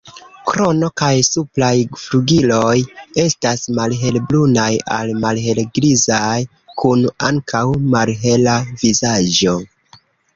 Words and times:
Krono 0.49 0.87
kaj 0.99 1.15
supraj 1.25 1.73
flugiloj 2.03 2.77
estas 3.23 3.65
malhelbrunaj 3.79 4.71
al 4.95 5.11
malhelgrizaj, 5.25 6.41
kun 6.83 7.05
ankaŭ 7.29 7.63
malhela 7.93 8.57
vizaĝo. 8.85 9.55